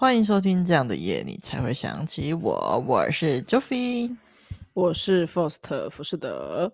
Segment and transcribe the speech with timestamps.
[0.00, 2.82] 欢迎收听这样的夜，你才会想起我。
[2.88, 4.16] 我是 Joffy，
[4.72, 6.72] 我是 Faust 浮士德。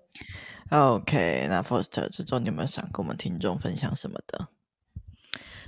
[0.71, 4.47] OK，那 Faust 这周你有没有想跟我们听众分享什么的？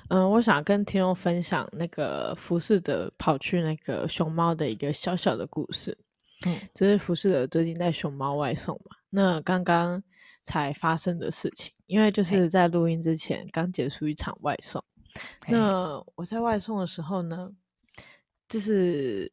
[0.08, 5.98] 嗯，我想跟听众分享那个福士德跑去那个熊猫的一个小小的故事。
[6.46, 10.00] 嗯，就是福士德最近在熊猫外送嘛，那刚刚
[10.44, 14.80] 才发生的事情，因为就是在录音之前刚结束一场外送。
[15.46, 17.50] 那我在外送的时候呢，
[18.48, 19.30] 就是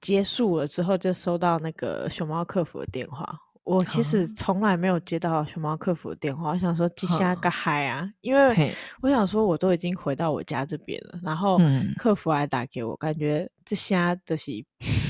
[0.00, 3.26] 结束了之后就收到那个熊猫客服的电话。
[3.64, 11.58] 我其实从来没有接到熊猫客服的电话，我想说这下个嗨啊，因为我想说我都已经回到我家这边了，然后
[11.98, 14.50] 客服还打给我，感觉这下的是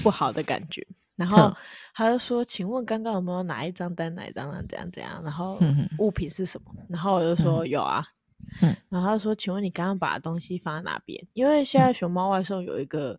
[0.03, 0.85] 不好的感觉。
[1.15, 1.53] 然后
[1.95, 5.21] 他就说：“请问刚刚有没有哪一张单，哪一张单，怎样怎样？
[5.23, 5.61] 然后
[5.99, 8.05] 物品是什么？”然后我就说：“有啊。”
[8.63, 11.27] 嗯，然后他说：“请问你刚刚把东西放在哪边？
[11.33, 13.19] 因为现在熊猫外送有一个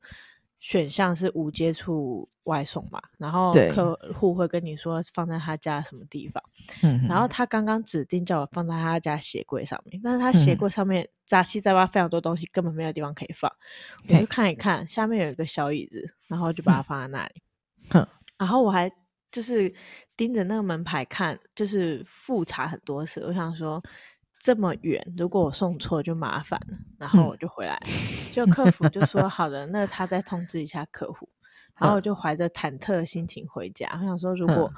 [0.59, 6.44] 选项是无接触外送嘛，然后客户会跟你说放在他家什么地方。
[6.81, 13.50] 嗯，然后他刚刚指定叫我放在他家鞋柜上面，但是他鞋柜上面杂七杂八非常多东西，根本没有地方可以放。
[14.09, 17.42] 我就看一看，下面有一个小椅子，然后就把它放在那里。
[17.94, 18.06] 嗯，
[18.38, 18.92] 然后我还
[19.31, 19.73] 就是
[20.17, 23.81] 盯着那个门牌看，就是复查很多次，我想说。”
[24.39, 27.91] 这么远，如果我送错就麻烦了，然后我就回来，嗯、
[28.31, 31.29] 就客服就说 好的，那他再通知一下客户，
[31.79, 33.87] 然后我就怀着忐忑的心情回家。
[34.01, 34.71] 我想说，如果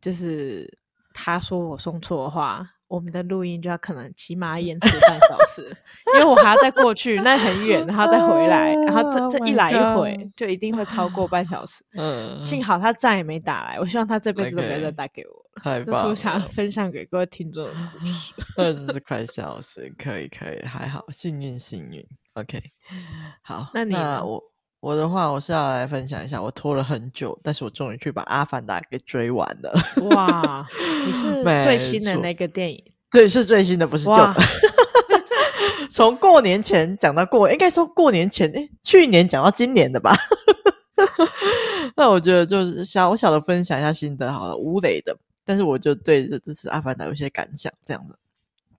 [0.00, 0.78] 就是
[1.12, 2.70] 他说我送错的话。
[2.86, 5.76] 我们的录音就要可能起码延迟半小时，
[6.14, 11.82] 因为我还要再过去，那很远，然后再回来，然后这这一来一回就一定会超过半小时。
[11.96, 15.43] 嗯，幸好他再也没打来，我希望他这辈子都不要再打给我了。
[15.62, 16.00] 太棒了！
[16.00, 18.32] 这是我想分享给各位听众的故事。
[18.56, 22.04] 真是快笑死，可以可以，还好，幸运幸运。
[22.34, 22.60] OK，
[23.42, 24.42] 好，那你那我。
[24.80, 29.72] 我的话，我是要来分享一下，我拖了很久，但是我终于去把《阿凡达》给追完了。
[30.10, 30.68] 哇，
[31.06, 32.84] 你 是最新的那个电影？
[33.10, 34.34] 对，是最新的，不是旧的。
[35.90, 40.14] 从过年前讲到过，应该说过年前，诶，去年讲到今年的吧。
[41.96, 48.18] 那我觉得就是小小的分享一下心得好了，吴磊的，但是我就对这次《阿凡达》有些感想，这样子。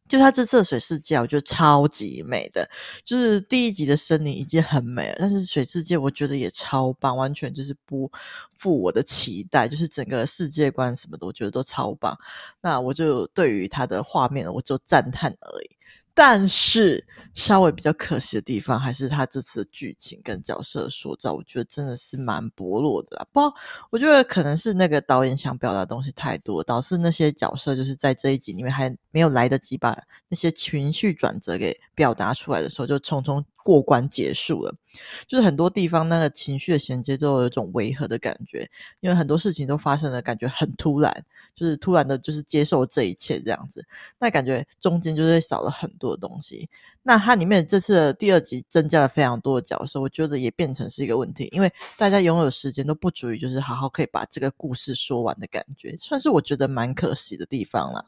[0.07, 2.69] 就他这次的水世界，我觉得超级美的。
[3.03, 8.11] 就是第一集的森林已经很美了，但是水世界我觉得也超棒，完全就是不
[8.53, 9.67] 负我的期待。
[9.67, 12.15] 就是整个世界观什么的，我觉得都超棒。
[12.61, 15.74] 那我就对于他的画面，我就赞叹而已。
[16.15, 17.05] 但是
[17.35, 23.27] 稍微比较可惜的地方，还是他这次剧情跟角色塑造，我觉得真的是蛮薄弱的啦。
[23.33, 23.41] 不，
[23.89, 29.95] 我觉得可能是那个导演想表达的东西太多，导致那些角色就是在这一集里面还没有来得及把
[30.29, 34.75] 那些情绪转折给表达出来的时候，就匆匆过关结束了。
[35.25, 41.25] 就是很多地方那个情绪的衔接都有一种违和的感觉，因为很多事情都发生了感觉很突然。
[41.55, 43.85] 就是突然的，就是接受这一切这样子，
[44.19, 46.69] 那感觉中间就是少了很多东西。
[47.01, 58.03] 那它里面这次的第二集增加了非常多的角色，我觉得也变成是一个问题，因为大家拥有时间都不足以，就是好好可以把这个故事说完的感觉，算是我觉得蛮可惜的地方了。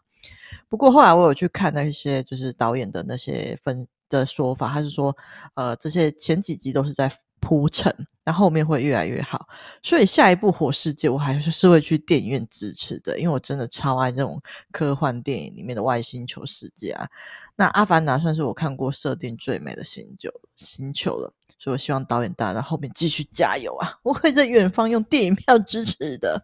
[0.67, 5.15] 不过后来我有去看那些就是导演的那些分的说法，他是说，
[5.55, 7.11] 呃，这些前几集都是在。
[7.39, 7.95] 铺陈，
[8.25, 9.47] 那后，面会越来越好，
[9.83, 14.41] 所以下一部《火世界》我还是会去电影院支持的，因为我真的超爱这种
[14.71, 17.07] 科幻电影里面的外星球世界啊。
[17.55, 23.99] 那《阿凡达》算是我看过设定最美的星球星球了，所以我希望导演大家后面继续加油啊！
[24.01, 26.43] 我会在远方用电影票支持的，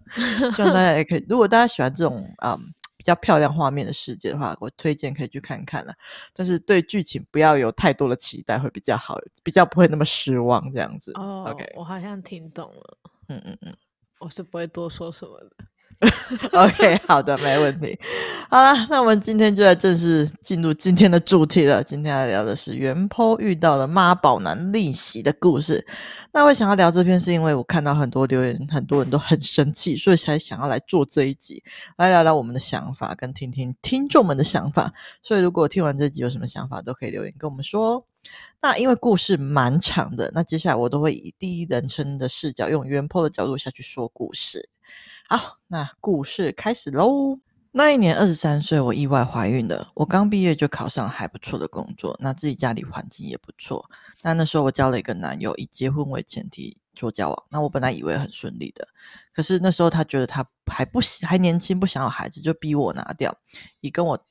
[0.56, 1.26] 希望大家也可以。
[1.28, 2.72] 如果大家喜欢这种嗯。
[3.04, 5.94] 比较漂亮画面的世界的话，我推荐可以去看看了。
[6.34, 11.12] 但是对剧情不要有太多的期待，会比较好，比较不会那么失望这样子。
[11.16, 12.98] 哦，OK，我好像听懂了。
[13.28, 13.76] 嗯嗯嗯，
[14.20, 15.66] 我是不会多说什么的。
[16.52, 17.98] OK，好的，没问题。
[18.50, 21.84] 好了，那我们今天就来正式进入今天的主题了。
[21.84, 25.86] 今天要聊的是原坡遇到了妈宝男逆袭的故事。
[26.32, 31.64] 那我想要聊这篇，是因为我看到很多留言，很多人都很生气，所以才想要来做这一集，
[31.98, 34.94] 来聊聊我们的想法，跟听听听众们的想法。
[35.22, 38.06] 所以，如果听完这集有什么想法，都可以留言跟我们说。
[38.62, 44.70] 那因为故事蛮长的，那接下来我都会以第一人称的视角，用原坡的角度下去说故事。
[45.36, 47.40] 好，那故事开始喽。
[47.72, 49.92] 那一年二十三岁，我意外怀孕了。
[49.96, 53.90] 我刚毕业就考上还不错的工作，那自己家里环境也不错。
[54.22, 57.44] 那那时候我交了一个男友，以结婚为前提做交往。
[57.50, 58.88] 那我本来以为很顺利的，
[59.34, 63.36] 可是那时候他觉得他还不还年轻，不想要孩子，就逼我拿掉，
[63.82, 64.24] 以跟我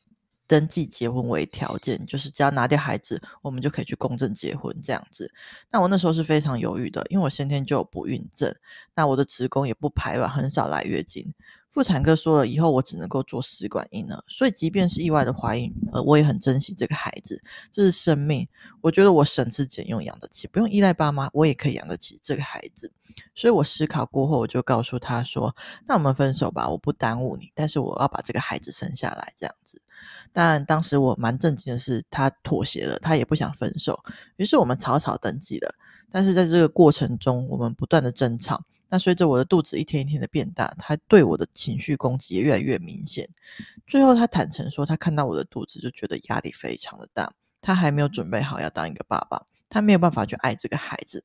[0.53, 5.33] 登记结婚为条件，就是只要拿掉孩子，我们就可以去公证结婚这样子。
[5.71, 8.55] 那我那时候是非常犹豫的，因为我先天就有不孕症，
[8.95, 11.33] 那我的子宫也不排卵，很少来月经。
[11.71, 18.47] 妇产科说了，以后我只能够做试管婴儿，所以即便是意外的怀孕，呃，我也很珍惜这个孩子，这是生命。
[18.83, 22.93] 我觉得我省吃俭用养得起，不用依赖爸妈，我也可以养得起这个孩子。
[23.35, 25.55] 所以我思考过后，我就告诉他说
[25.87, 29.81] ：“那我们分手吧，我不耽误你，但是我要把这个孩子生下来。”这样子。
[30.33, 34.03] 但当时我蛮震惊的是，他妥协了，他也不想分手，
[34.37, 35.75] 于是我们草草登记了。
[36.11, 38.65] 但是在这个过程中，我们不断的争吵。
[38.89, 43.27] 那随着我的肚子一天一天的变大，他对我的情绪攻击也越来越明显。
[43.87, 47.33] 最后，他坦诚说，他看到我的肚子就觉得压力非常的大，
[47.63, 51.25] 他还没有准备好要当一个爸爸，他没有办法去爱这个孩子。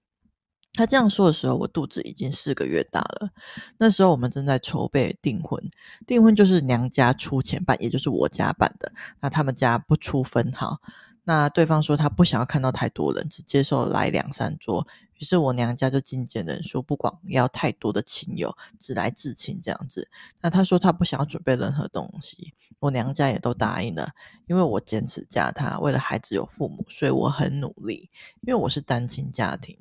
[0.78, 3.32] 他这样说的时候，我肚子已经四个月大了。
[3.80, 5.62] 那时候我们正在筹备订婚，
[6.06, 8.94] 订婚就是娘家出钱办，也就是我家办的。
[9.20, 10.80] 那他们家不出分号。
[11.24, 14.88] 那对方说他不想要看到太多人，只接受来两三桌。
[15.18, 20.08] 于是我娘家就精简人数，不管要太多的亲友，只来自亲这样子。
[20.42, 24.12] 那他说他不想要准备任何东西，我娘家也都答应了，
[24.46, 28.12] 因为我坚持嫁他，为了孩子有父母，所以我很努力。
[28.42, 29.76] 因为我是单亲家庭，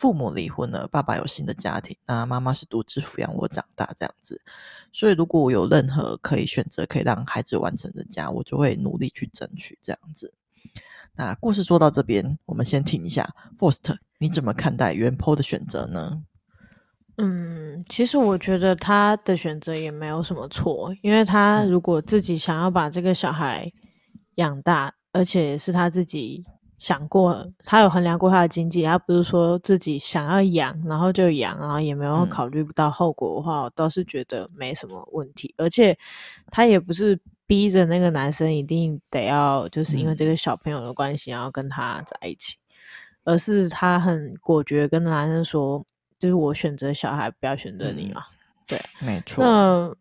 [0.00, 4.40] 父母离婚了，爸爸有新的家庭，那妈妈是独自抚养我长大这样子。
[4.94, 10.32] 所以如果我有任何可以选择，可以让孩子完成的家，我就会努力去争取这样子。
[11.16, 13.28] 那故事说到这边，我们先停一下。
[13.58, 16.22] Forst，你怎么看待原 PO 的选择呢？
[17.18, 23.70] 嗯，其实我觉得他的选择也没有什么错，因为他如果自己想要把这个小孩
[24.36, 26.42] 养大，嗯、而且是他自己
[26.80, 35.54] 想过，他有衡量过他的经济，他不是说自己想要养，然后就养，然后也没有考虑不到后果的话，嗯、我倒是觉得没什么问题。
[35.56, 35.96] 而且
[36.50, 37.16] 他也不是。
[37.50, 42.56] 逼着那个男生一定得要，就是因为这个小朋友的关系，然后跟他在一起，
[43.24, 45.84] 嗯、而是他很果决跟男生说，
[46.16, 48.22] 就是我选择小孩，不要选择你嘛。
[48.22, 48.36] 嗯、
[48.68, 49.44] 对，没错。
[49.44, 49.92] 那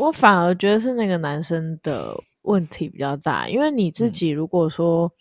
[0.00, 5.12] 我反而觉得是那个男生的问题比较大，因为你自己如果说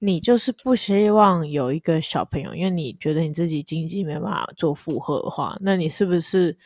[0.00, 6.58] 你就是不希望有一个小朋友，因为你觉得你自己经济没办法做负荷的话，那你是不是？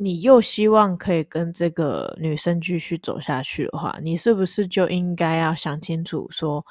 [0.00, 6.64] 你又希望可以跟这个女生继续走下去的话，你是不是就应该要想清楚，说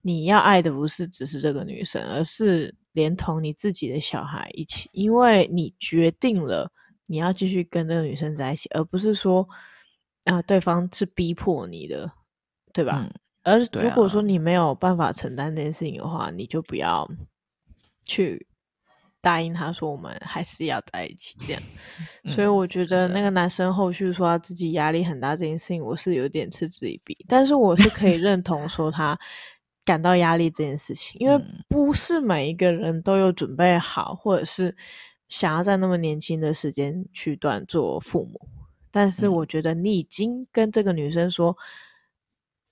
[0.00, 6.70] 你要爱的不是只是这个女生，而是连同你自己的小孩一起，因为你决定了
[7.06, 9.44] 你要继续跟这个女生在一起，而不是说
[10.26, 12.08] 啊对方是逼迫你的，
[12.72, 13.08] 对吧？
[13.42, 17.08] 而如果说你没有办法承担这件事情的话，你就不要
[18.02, 18.46] 去。
[19.20, 21.60] 答应他说我们还是要在一起这样，
[22.22, 27.16] 嗯、所以我觉得那个男生后续说他自己压力很大这件事情，我是有点嗤之以鼻。
[27.26, 29.18] 但是我是可以认同说他
[29.84, 31.36] 感到压力这件事情，因为
[31.68, 34.74] 不是每一个人都有准备好，或者是
[35.28, 38.40] 想要在那么年轻的时间去断做父母。
[38.92, 41.56] 但是我觉得你已经跟这个女生说。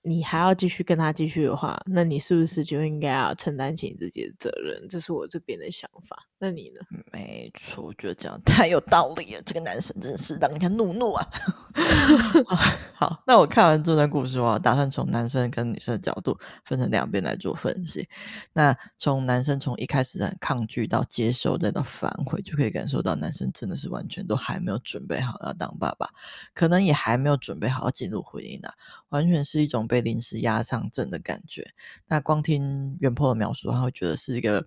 [0.07, 4.87] 你还要继续跟他继续的话，那你是不是就应该要承担起你自己的责任？
[4.89, 6.25] 这是我这边的想法。
[6.39, 6.81] 那你呢？
[7.11, 9.41] 没错，我觉得这样太有道理了。
[9.45, 11.27] 这个男生真是让人家怒怒啊！
[12.93, 18.07] 好，那我看完这段故事，我打算从男生跟女生的角度分成两边来做分析。
[18.53, 26.09] 那从男生从一开始很抗拒到接受再到反悔，就可以感受到男生真的是完全都还没有准备好要当爸爸，
[26.53, 28.73] 可能也还没有准备好要进入婚姻啊，
[29.09, 29.97] 完全是一种被。
[30.07, 31.67] 临时压上阵的感觉，
[32.07, 34.65] 那光听原 po 的描述，他会觉得是一个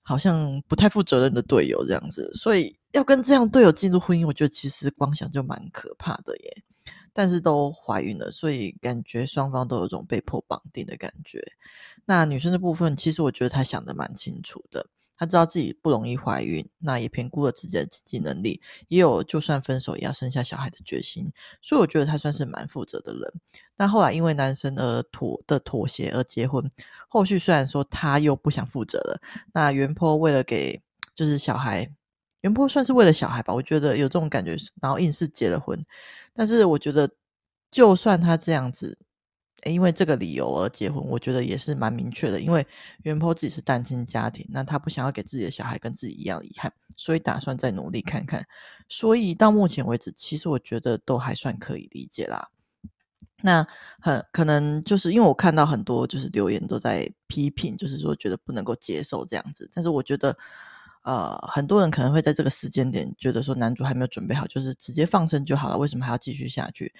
[0.00, 6.62] 好像不太负责任的队友这样子，所以要跟这样队友进入婚姻，我觉得其实光想就蛮可怕的耶。
[7.12, 11.44] 但是都怀孕了，所以感觉双方都有种被迫绑定的感觉。
[12.06, 14.86] 那女生的部分，其实我觉得她想的蛮清楚的。
[15.20, 23.32] 她知道自己不容易怀孕，那也评估了自己的经济能力，也有就算分手也要生下小孩的决心，所以我觉得她算是蛮负责的人。
[23.76, 26.64] 但后来因为男生而妥的妥协而结婚，
[27.06, 29.20] 后续虽然说她又不想负责了，
[29.52, 30.82] 那原坡为了给
[31.14, 31.86] 就是小孩，
[32.40, 35.78] 原坡算是为了小孩吧，我觉得有这种感觉，然后硬是结了婚。
[36.32, 37.10] 但是我觉得，
[37.70, 38.96] 就算他这样子。
[39.64, 42.40] 因为这个理由而结婚，我觉得也是蛮明确的。
[42.40, 42.66] 因为
[43.02, 48.46] 原坡自己是单亲家庭，那他不想要给自己的小孩跟自己一样遗憾，所以打算再努力看看。
[48.88, 52.48] 所以到目前为止，其实我觉得都还算可以理解啦。
[53.42, 53.66] 那
[54.00, 59.70] 很可能就是因为我看到很多就是留言都在批评，就是说觉得不能够接受这样子。
[59.72, 60.36] 但是我觉得，
[61.02, 66.92] 呃，很多人可能会在这个时间点觉得说男主还没有准备好，就是直接放生就好了，为什么还要继续下去？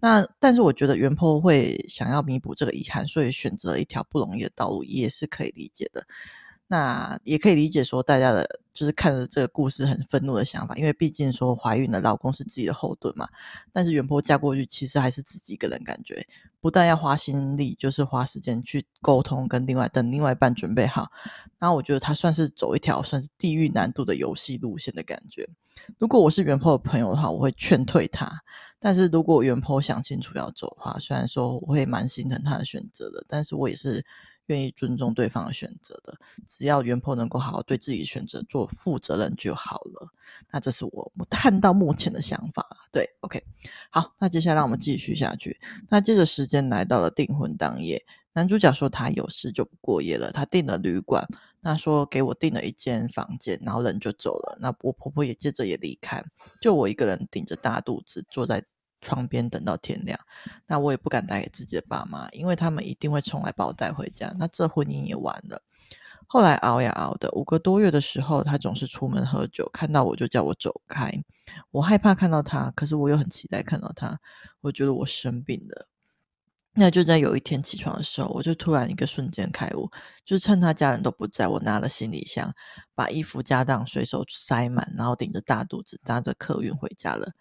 [0.00, 6.06] 那但是我觉得原坡会想要弥补这个遗憾，所以选择一条不容易的道路，也是可以理解的。
[6.68, 13.28] 那也可以理解说大家的就是看着这个故事很愤怒的想法，因为毕竟说怀孕的，老公是自己的后盾嘛。
[13.72, 16.26] 但是原 po 嫁过去，其实还是自己一个人，感觉
[16.60, 21.08] 不但要花心力，就是花时间去沟通，跟另外等另外一半准备好。
[21.60, 25.48] 然后我觉得他算是走一条算是地狱难度的游戏路线的感觉。
[25.98, 28.42] 如果我是原坡的朋友的话，我会劝退他。
[28.80, 34.04] 但是如果原坡想清楚要走的话，虽然说我会蛮心疼他的选择的，但是我也是。
[34.46, 40.12] 愿意尊重对方的选择的，只要原 po 能够好好对自己选择做负责任就好了。
[40.50, 42.66] 那这是我 看到目前的想法。
[42.92, 43.42] 对，OK，
[43.90, 45.60] 好，那接下来我们继续下去。
[45.88, 51.26] 那接着时间来到了订婚当夜，男主角说他有事就不过夜了，他订了旅馆，
[51.60, 54.56] 那说给我订了一间房间，然后人就走了。
[54.60, 56.22] 那我婆婆也接着也离开，
[56.60, 58.64] 就我一个人顶着大肚子坐在。
[59.06, 60.18] 窗边等到天亮，
[60.66, 65.62] 那我也不敢带给自己的爸妈，因为他们一定会冲来把我带回家，那这婚姻也完了。
[66.26, 71.12] 后来熬呀熬的，五个多月的时候，他总是出门喝酒，看到我就叫我走开。
[71.70, 74.18] 我害怕看到他，可是我又很期待看到他，
[74.62, 75.86] 我觉得我生病了。
[76.78, 79.90] 那就在有一天起床的时候，我就突然一个瞬间开悟，
[80.26, 82.54] 就是趁他家人都不在，我拿了行李箱，
[82.94, 87.32] 把衣服家当随手塞满，然后顶着大肚子搭着客运回家了。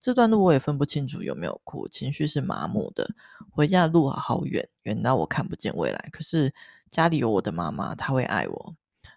[0.00, 3.10] 这段路我也分不清楚有没有哭，情绪是麻木的。
[3.50, 6.08] 回家的路好远，远到我看不见未来。
[6.12, 6.54] 可是
[6.88, 8.74] 家里有我的妈妈，她会爱我。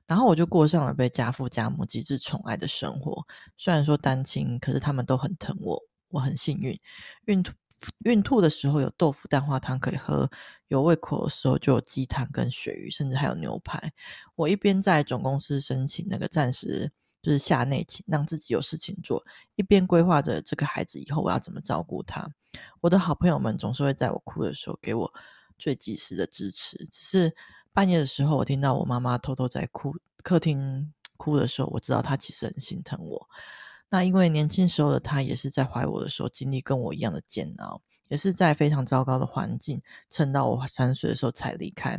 [0.07, 3.23] 然后我就过上了被家父家母极致宠爱的生活。
[3.57, 6.79] 虽然说单亲，可是他们都很疼我，我很幸运。
[7.25, 7.43] 孕。
[8.05, 10.29] 孕吐的时候有豆腐蛋花汤可以喝，
[10.67, 13.93] 有胃口的时候就有鸡汤跟鳕鱼，甚至还有牛排。
[14.35, 16.91] 我一边在总公司申请那个暂时
[17.21, 19.23] 就是下内勤，让自己有事情做，
[19.55, 22.29] 一边规划着这个孩子以后我要怎么照顾他。
[22.81, 25.13] 我的好朋友们总是会在我哭的时候给我
[25.59, 26.77] 最及时的支持。
[26.87, 27.35] 只是
[27.73, 33.29] 半夜的时候，我听到我妈妈偷偷在哭，客厅哭的时候，我知道她其实很心疼我。
[33.89, 41.97] 那因为年轻时候的他也是在怀我的时候经历跟我一样的煎熬，也是在非常糟糕的环境，撑到我三岁的时候才离开，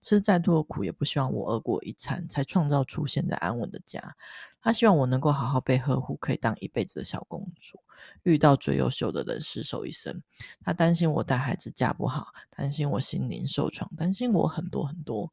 [0.00, 4.16] 吃再多的苦也不希望我饿过一餐，才创造出现在安稳的家。
[4.60, 7.80] 他希望我能够好好被呵护，可以当一辈子的小公主，
[8.24, 10.20] 遇到最优秀的人厮守一生。
[10.64, 15.32] 他担心我带孩子嫁不好，担心我心灵受创，担心我很多很多。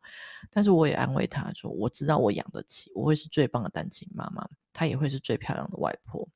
[0.51, 6.27] 但是我也安慰他说：“我知道我养得起，我会是最棒的单亲妈妈。”她也会是最漂亮的外婆。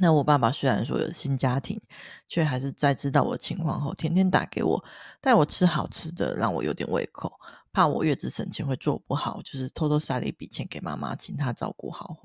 [0.00, 1.80] 那我爸爸虽然说有新家庭，
[2.28, 4.84] 却还是在知道我的情况后，天天打给我，
[5.20, 7.32] 带我吃好吃的，让我有点胃口。
[7.72, 12.16] 怕我月子省钱会做不好，就是偷偷塞了一笔钱给妈妈，请她照顾好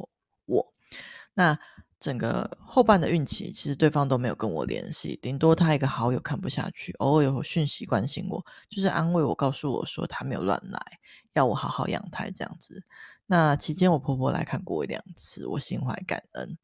[0.46, 0.72] 我。
[1.34, 1.58] 那
[2.00, 10.80] 整个后半的孕期，其实对方都没有跟我联系，顶多他一个好友看不下去，偶尔有讯息关心我，就是安慰我，告诉我说他没有乱来，
[11.34, 12.84] 要我好好养胎这样子。
[13.26, 16.58] 那期间，我婆婆来看过我两次，我心怀感恩。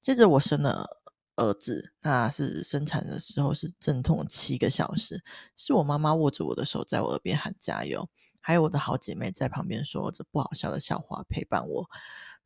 [0.00, 1.00] 接着，我生了
[1.36, 5.22] 儿子，那是生产的时候是阵痛七个小时，
[5.56, 8.08] 是我妈妈握着我的手，在我耳边喊加油，
[8.40, 11.90] 还有我的好姐妹在旁边说着不好笑的笑话陪伴我，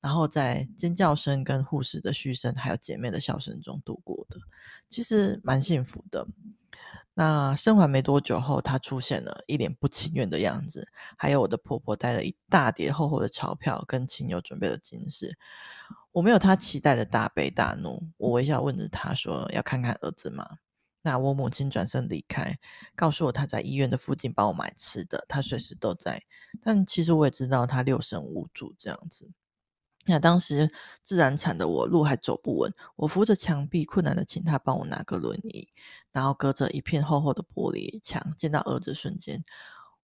[0.01, 4.39] 然后在尖叫声、跟护士的嘘声，还有姐妹的笑声中度过的，
[4.89, 6.27] 其实蛮幸福的。
[7.15, 10.89] 那生完没多久后，她出现了，一脸不情愿的样子。
[11.17, 15.37] 还有我的婆婆带了一大叠厚厚的钞票，跟亲友准备了金饰。
[16.13, 20.59] 我没有她期待的大悲大怒，我微笑问着她说：“要看看儿子吗？”
[21.03, 22.59] 那我母亲转身离开，
[22.95, 26.23] 告诉我她在医院的附近帮我买吃的，她随时都在。
[26.63, 29.31] 但其实我也知道她六神无主这样子。
[30.09, 30.73] 那当时
[31.03, 35.69] 自然产的我路还走不稳，我扶着墙壁，困难的请他帮我拿个轮椅，
[36.13, 39.45] 然后隔着一片厚厚的玻璃墙见到儿子瞬间，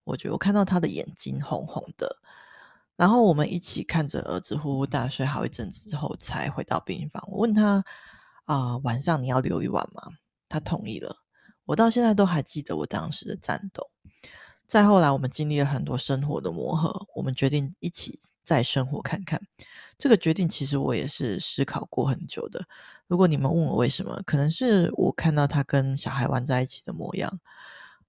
[0.05, 2.19] 我觉得我看到他的眼睛红红的，
[2.97, 7.27] 然后我们一起看着儿子呼呼大睡好一阵子之后才回到病房。
[7.29, 7.83] 我问他
[8.45, 10.03] 啊、晚上你要留一晚吗？
[10.51, 11.17] 他同意了。
[11.65, 13.89] 我到现在都还记得我当时的颤抖。
[14.67, 19.41] 再后来，我们经历了很多生活的磨合，我们决定一起再生活看看。
[19.97, 22.67] 这个决定其实我也是思考过很久的。
[23.07, 27.39] 如果你们问我为什么，可能是我看到他跟小孩玩在一起的模样，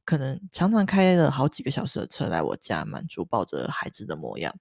[0.03, 4.55] 可能常常开了好几个小时的车来我家，满足抱着孩子的模样，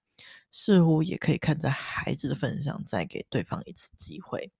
[0.50, 4.52] 似乎也可以看在孩子的份上，再给对方一次机会。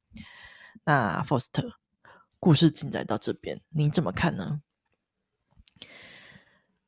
[0.84, 1.72] 那 Foster，
[2.38, 4.62] 故事进展到这边，你怎么看呢？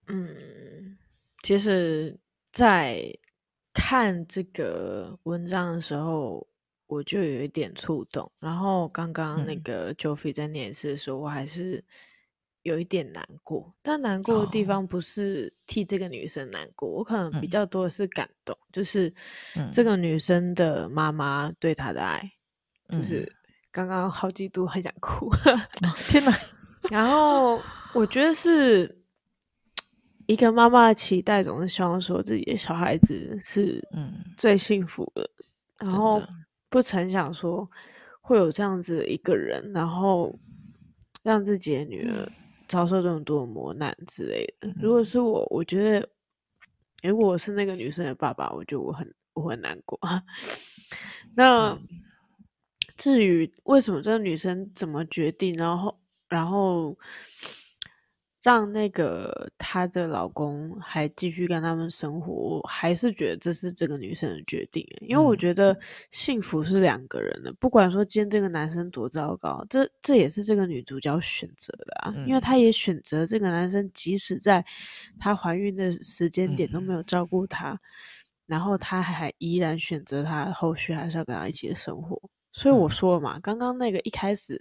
[0.09, 0.97] 嗯，
[1.43, 2.17] 其实，
[2.53, 3.13] 在
[3.75, 6.47] 看这个文章的时候，
[6.87, 8.31] 我就有一点触动。
[8.39, 11.85] 然后刚刚那个 Joffy 在念一次的时候，我还是
[12.63, 13.75] 有一点难过。
[13.83, 19.13] 但难过的地方不是替这个女生难过，我可能比较多的是感动，就是
[19.73, 22.31] 这个女生的妈妈对她的爱，
[22.89, 23.31] 就是
[23.73, 25.29] 刚刚好几度很想哭。
[25.97, 26.33] 天哪！
[26.91, 27.61] 然后
[27.93, 29.03] 我觉得是。
[30.27, 33.81] 一个妈妈的期待总是希望说自己的小孩子是
[34.37, 35.31] 最幸福的，
[35.79, 36.21] 嗯、然后
[36.69, 37.71] 不曾想说
[38.21, 40.37] 会有这样子一个人，然后
[41.23, 42.29] 让自己的女儿
[42.67, 44.69] 遭受这么多的磨难之类的。
[44.69, 46.09] 嗯、如果是我，我觉得
[47.03, 49.97] 如果我是那个女生的爸爸，我觉得我很我很难过。
[51.37, 51.79] 那、嗯、
[52.97, 56.99] 至于为什么这个女生怎么决定，然后然后。
[58.47, 64.87] 让那个她的老公还继续跟他们生活，我还是觉得这是这个女生的决定。
[65.01, 65.77] 因为我觉得
[66.13, 72.15] 幸福是两个人的，不管说今天这个男生多糟糕，这这也是这个女主角选择的啊。
[72.25, 74.65] 因为她也选择这个男生，即使在
[75.19, 77.77] 她怀孕的时间点都没有照顾她，
[78.47, 82.17] 然后她还依然选择她后续还是要跟她一起生活。
[82.57, 84.59] 所以我说了嘛，刚刚那个一开始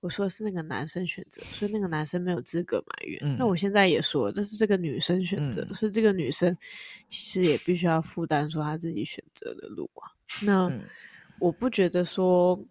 [0.00, 3.18] 我说的是那个男生选择，所以那个男生没有资格埋怨。
[3.22, 6.54] 嗯、那我现在也说了，这是这个女生选择，嗯、所以这个女生
[7.06, 10.12] 其实也必须要负担说她自己选择的路啊。
[10.44, 10.70] 那
[11.38, 12.62] 我不觉得说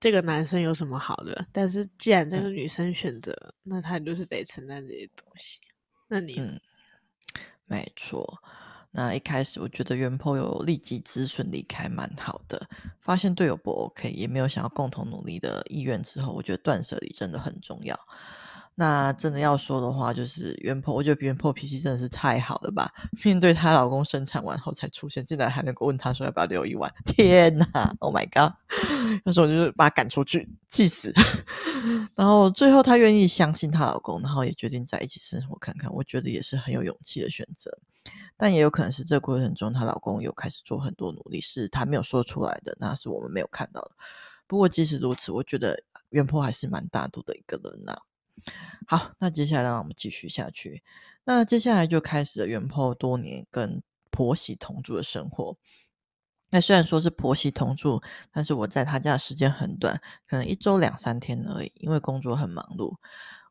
[0.00, 5.60] 这个男生有什么好的，但是既然这个女生选择，嗯、那她就是得承担这些东西。
[6.08, 6.58] 那你，嗯、
[7.66, 8.42] 没错。
[8.98, 12.66] 那一开始我觉得原 po 有立即止损离开蛮好的，
[12.98, 17.94] 发现队友不 OK，也没有想要共同努力的意愿之后，我觉得断舍离真的很重要。
[18.78, 22.90] 那真的要说的话，就是原 po，我觉得原 po 脾气真的是太好了吧？
[23.22, 28.54] 面对她老公生产完后才出现，竟然还能够问她说要不要留一晚，天哪！Oh my god！
[29.24, 31.12] 那时候我就是把她赶出去，气死。
[32.14, 37.78] 然后最后她愿意相信她老公，然后也决定在一起生活看看，我觉得也是很有勇气的选择。
[38.36, 43.92] 但也有可能是这过程中，她老公有开始做很多努力，是她没有说出来的，那是我们没有看到的。
[44.46, 47.98] 不过即使如此，我觉得原 po 还是蛮大度的一个人呐、
[48.86, 50.82] 好，那接下来让我们继续下去。
[51.24, 55.56] 那接下来就开始了原 po 多年跟婆媳同住的生活。
[56.50, 62.94] 那虽然说是婆媳同住，但是我在她家的时间很短，可能一周两三天而已，因为工作很忙碌。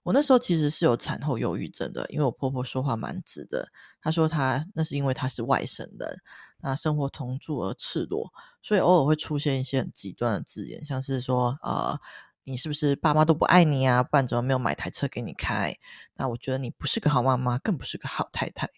[0.06, 3.68] 我那时候其实是有产后忧郁症的，因为我婆婆说话蛮直的。
[4.00, 6.22] 她说她那是因为她是外省人，
[6.60, 12.00] 那生活同住而赤裸，所以偶尔会出现一些很极端的字眼，像是说呃，
[12.44, 14.04] 你是不是爸妈都不爱你啊？
[14.04, 15.76] 不然怎么没有买台车给你开？
[16.14, 18.70] 那我觉得你不是个好妈妈，更不是个好太太。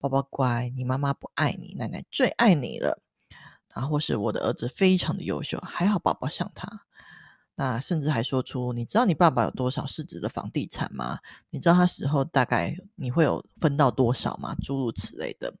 [0.00, 3.00] 宝宝乖，你妈妈不爱你，奶奶最爱你了。
[3.72, 6.68] 然后或是我的儿子非常的优秀，还好宝宝像他。
[7.56, 11.20] 那甚至还说出，你知道你爸爸有多少市值的房地产吗？
[11.50, 14.56] 你知道他死后大概你会有分到多少吗？
[14.62, 15.54] 诸如此类的。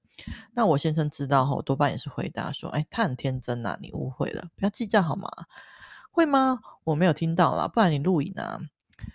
[0.54, 5.28] 那我先生知道后，多半也是回答说：“哎，他很天真呐，你误会了，不要计较好吗？”
[6.10, 6.60] 会吗？
[6.84, 8.60] 我没有听到啦，不然你录影啊。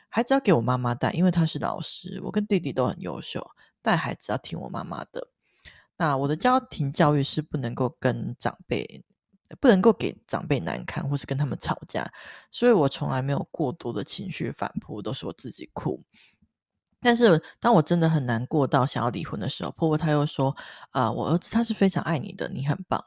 [0.09, 5.29] 孩子要给我妈妈带，因为她是老师，我跟弟弟都很优秀，带孩子要听我妈妈的。
[5.97, 9.03] 那我的家庭教育是不能够跟长辈。
[9.59, 12.11] 不能够给长辈难堪，或是跟他们吵架，
[12.51, 16.01] 所以我从来没有过多的情绪反扑，都是我自己哭。
[17.01, 20.55] 但是当我真的很难过到想要离婚的时候，婆婆她又说
[20.91, 23.03] ：“啊、我儿子他是非常爱你的，你很棒。”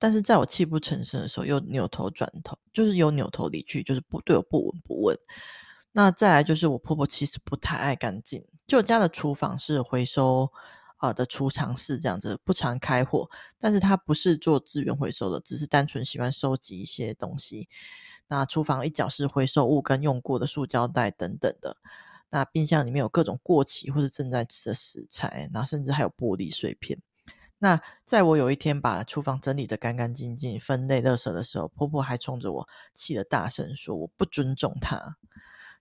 [0.00, 5.16] 但是在我泣不成声的时候，又扭头转头，就是又扭头离去，就是不对我不闻不问。
[5.92, 10.50] 那再来就是我婆婆其实不太爱干净，就家的厨房是回收。
[11.00, 17.68] 啊的储藏室这样子不常开火，但是他不是做资源回收的，只是单纯喜欢收集一些东西。
[18.28, 21.78] 那厨房一角是回收物跟用过的塑胶袋等等的。
[22.30, 27.00] 那冰箱里面有各种过期或者正在吃的食材，然后甚至还有玻璃碎片。
[27.58, 35.16] 那在我有一天把厨房整理得干干净净、分类垃圾的时候，婆婆还冲着我气得大声说我不尊重她。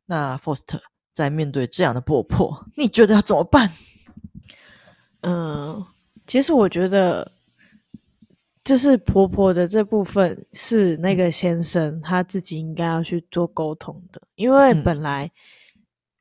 [0.07, 0.81] 那 Foster
[1.13, 3.73] 在面对这样的婆婆，你觉得要怎么办？
[5.21, 5.85] 嗯，
[6.25, 7.29] 其实我觉得，
[8.63, 15.29] 就是婆婆的这部分是那个先生他自己应该要去做沟通的，因为本来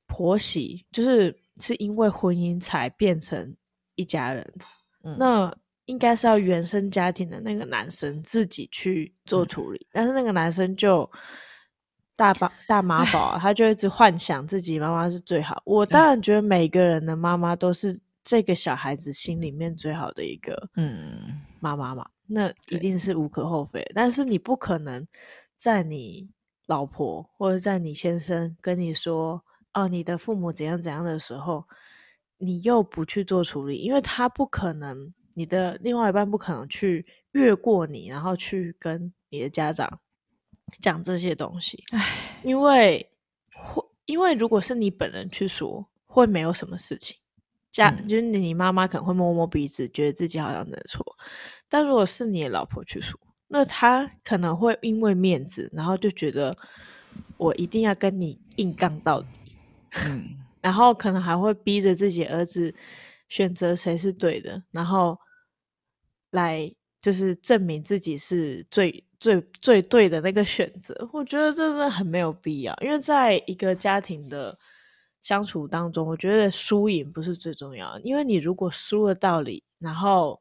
[0.06, 3.54] 婆媳就是是因为婚姻才变成
[3.94, 4.52] 一家人，
[5.04, 11.08] 嗯、那应该是要原生家庭的那个男生自己去做处理，嗯、但是那个男生就
[12.16, 15.62] 大宝大妈宝，他就一直幻想自己妈妈是最好。
[15.64, 17.96] 我当 然觉得每个人的妈妈都是。
[18.28, 23.82] 这个小孩子心里面最好的一个，嗯，妈妈嘛，那一定是无可厚非。
[23.94, 25.08] 但是你不可能
[25.56, 26.28] 在你
[26.66, 31.64] 老婆或者在你先生跟你说哦，你的父母怎样怎样的时候，
[32.36, 40.00] 你又不去做处理，因为他不可能，你的另外一半不可能去越过你，然后去跟你的家长
[40.82, 41.82] 讲这些东西。
[41.92, 43.10] 唉，因为
[43.54, 47.16] 会，因为如果是你本人去说，会没有什么事情。
[47.70, 51.04] 家、嗯、就是你妈妈可能会摸摸鼻子，觉得自己好像认错。
[51.68, 56.56] 但如果是你的老婆去说，那她可能会因为面子，然后就觉得
[57.36, 59.28] 我一定要跟你硬杠到底。
[60.04, 62.74] 嗯， 然后可能还会逼着自己儿子
[63.28, 65.18] 选择谁是对的，然后
[66.30, 71.08] 来就是证明自己是最最最对的那个选择。
[71.12, 74.58] 我觉得这真的很没有必要，因为在一个家庭的。
[75.22, 80.40] 相处当中，我觉得输赢不是最重要的，因为你如果输了道理，然后，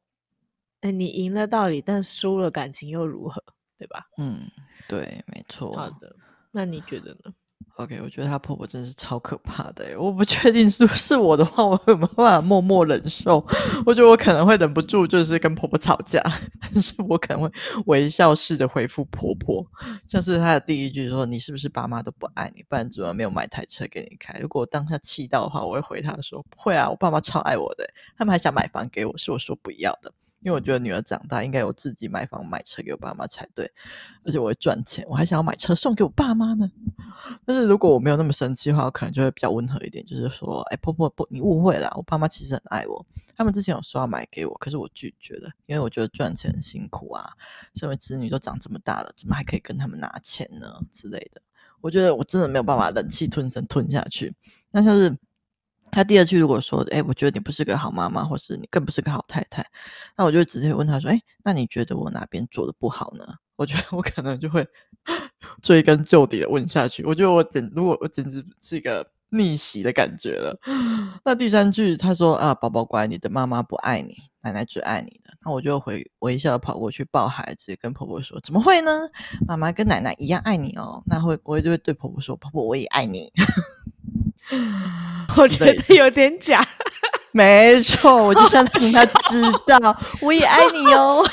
[0.81, 3.43] 哎，你赢了道理，但输了感情又如何，
[3.77, 4.05] 对吧？
[4.17, 4.49] 嗯，
[4.87, 5.75] 对，没错。
[5.75, 6.15] 好的，
[6.51, 7.33] 那你觉得呢
[7.77, 9.85] ？OK，我觉得她婆婆真是超可怕的。
[9.99, 13.37] 我不确定是不是我的话，我有没有办法默默忍受？
[13.85, 16.21] 我觉得我可能会忍不住，就是跟婆婆吵架，
[16.59, 17.51] 但是我可能会
[17.85, 19.65] 微笑式的回复婆婆，
[20.07, 22.63] 像是她的第一句说：“你是不是爸妈都不爱你？
[22.67, 27.87] 不然怎么没有买台车给你开？”如果当下气到的话，我会回她说：“不会啊，我爸妈超爱我的，
[28.17, 30.11] 他们还想买房给我，是我说不要的。”
[30.47, 33.69] 因为我觉得女儿长大应该有自己买房买车给我爸妈才对，
[34.23, 36.71] 而且我会赚钱，我还想要买车送给我爸妈呢。
[37.45, 43.05] 但是如果我没有那么生气的话，我可能就会比较温和一点，就是说，哎，婆婆不，你误会了，我爸妈其实很爱我，
[43.36, 47.29] 他们之前有说要买给我，可是我拒绝了，因为我觉得赚钱很辛苦啊，
[47.75, 51.41] 身为子女都长这么大了，怎么还可以跟他们拿钱呢之类的？
[51.81, 54.33] 我觉得我真的没有办法忍气吞声吞下去。
[54.71, 55.17] 那像是。
[55.97, 59.65] 他第二句如果说，哎，我觉得你不是个好妈妈，或是你更不是个好太太，
[60.15, 63.25] 那我就直接问他说，哎，那你觉得我哪边做的不好呢？
[63.55, 64.63] 我觉得我可能就会
[65.60, 67.03] 追根究底的问下去。
[67.03, 70.55] 我觉得我简，如果我简直是一个逆袭的感觉了。
[71.25, 75.33] 那第三句他说啊，宝宝乖，你的妈妈不爱你，奶奶最爱你的。
[75.43, 78.91] 那我就会微笑跑过去抱孩子，跟婆婆说，怎么会呢？
[79.47, 81.01] 妈妈跟奶奶一样爱你哦。
[81.07, 83.31] 那会我就会对婆婆说，婆婆我也爱你。
[85.38, 86.65] 我觉得有点假，
[87.32, 91.23] 没错，我就想让他知道 我也爱你哦。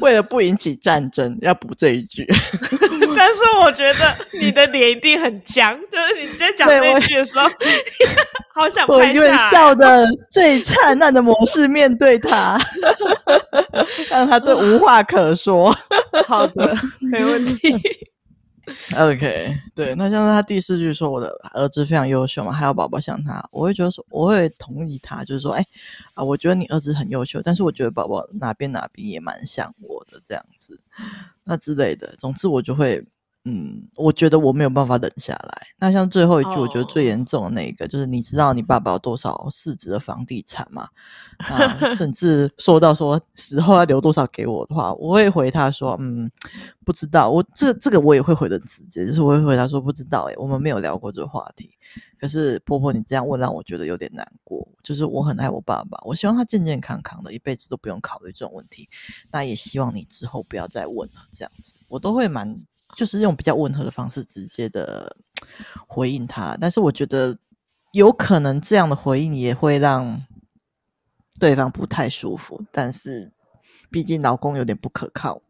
[0.00, 2.26] 为了不引起战争，要补这一句。
[3.16, 7.48] 但是我觉得你的脸一定很僵，就是你在讲这句的时候，
[8.54, 8.86] 好想。
[8.88, 12.58] 我用笑的最灿烂的模式面对他，
[14.08, 15.74] 让他对无话可说。
[16.26, 17.80] 好的，没问题。
[18.96, 25.64] OK，对，那像是他第四句说我的儿子非常优秀嘛，还有宝宝像他，我会觉得说，我会同意他，就是说，哎，
[26.14, 30.78] 啊，我觉得你儿子很优秀，但是我觉得宝宝哪边哪边也蛮像我的这样子，
[31.44, 33.04] 那之类的，总之我就会。
[33.46, 35.66] 嗯，我觉得我没有办法忍下来。
[35.78, 37.90] 那像最后一句，我觉得最严重的那个，oh.
[37.90, 40.86] 就是你知道你爸爸有多少市值的房地产吗？
[41.38, 46.30] 啊， 甚至说到说死后要留多少给我的话，我会回他说，嗯，
[46.84, 47.30] 不知道。
[47.30, 50.24] 我这这个我也会回的直接，就是我会回答说不知道。
[50.24, 51.70] 诶，我们没有聊过这个话题。
[52.20, 54.68] 可是婆婆你这样问让我觉得有点难过。
[54.82, 58.86] 就是我很爱我爸爸，我希望他健健康康的，一辈子都不用考虑这种问题。
[59.32, 62.54] 那也希望你之后不要再问了，这样子我都会蛮。
[62.94, 65.16] 就是用比较温和的方式直接的
[65.86, 67.38] 回应他，但是我觉得
[67.92, 70.24] 有可能这样的回应也会让
[71.38, 72.64] 对方不太舒服。
[72.70, 73.32] 但是
[73.90, 75.42] 毕竟老公有点不可靠，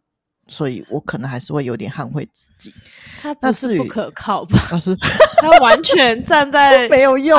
[0.51, 2.75] 所以我可能还是会有点捍卫自己。
[3.23, 4.59] 他不是不可靠吧？
[5.41, 7.39] 他完全站 在没有用，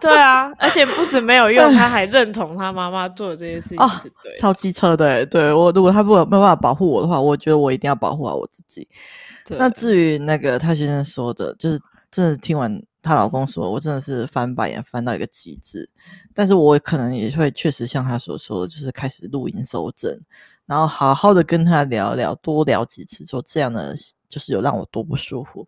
[0.00, 5.26] 对啊，而且不止没有用， 他还认同他妈妈做的这些事情是对的，超机车的。
[5.26, 8.86] 对，我如果他不没办法保护我的话，我觉得我一定要保护好我自己。
[9.50, 11.78] 那至于那个她先生说的，就是
[12.10, 15.90] 真的听完她老公说，我真的是翻白眼翻到一个极致。
[16.32, 20.18] 但是我可能也会确实像他所说的，就是开始录音收证，
[20.66, 23.94] 然后好好的跟他聊聊，多聊几次，说这样的
[24.28, 25.66] 就是有让我多不舒服。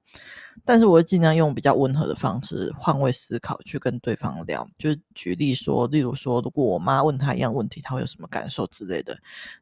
[0.64, 9.16] 但是我会尽量用比较温和的方式换位思考去跟对方聊，就举例说，例如说，如果我妈问他一样问题，他会有什么感受之类的，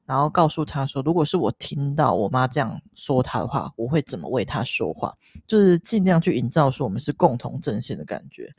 [0.07, 5.13] 然后告诉他说，如果是我听到我妈这样说他的话，我会怎么为他说话，
[5.47, 8.51] 就是尽量去营造说我们是共同阵线的感觉。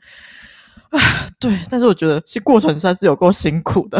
[0.90, 3.98] 啊，对，但是我觉得其实过程实在是有够辛苦的，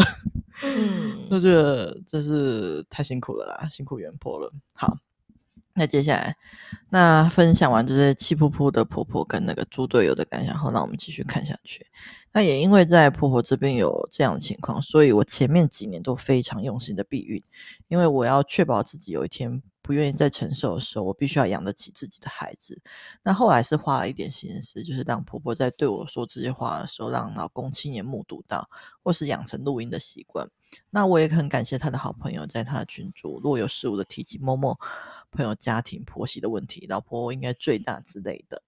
[0.63, 4.51] 嗯， 我觉得真是太辛苦了啦，辛苦袁婆了。
[4.73, 4.95] 好。
[5.77, 6.35] 那接下来，
[6.89, 11.85] 那分享完这些气噗噗的婆婆跟那个猪队友的感想后，那我们继续看下去。
[12.33, 17.43] 那也因为在婆婆这边有这样的情况，所以我前面几年都非常用心的避孕，
[17.87, 22.81] 因为我要确保自己有一天不愿意再承受的时候，我必须要养得起自己的孩子。
[23.23, 28.67] 那后来是花了一点心思，就是让婆婆在对我说这些话的时候，让老公亲眼目睹到，
[29.03, 30.47] 或是养成录音的习惯。
[30.89, 34.77] 那我也很感谢他的好朋友，在他的群组若有似无的提及默默
[35.31, 38.63] 朋友家庭婆媳的问题，老婆应该最大之类的。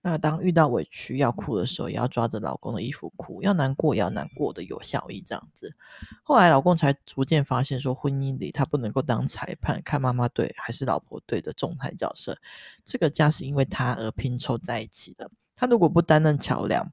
[0.00, 5.74] 那当遇到委屈要哭的时候，也要抓着老公的衣服哭；要难过也要难过的有效益，这样子。
[6.22, 12.38] 后来老公才逐渐发现，说婚姻里他不能够当裁判，看妈妈对还是老婆对的仲裁角色。
[12.84, 16.90] 这个家是因为他而拼凑在一起的，他如果不担任桥梁，